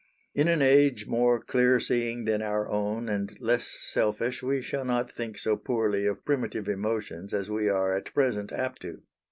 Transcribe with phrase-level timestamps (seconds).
[0.33, 5.11] In an age more clear seeing than our own and less selfish we shall not
[5.11, 9.03] think so poorly of primitive emotions as we are at present apt to.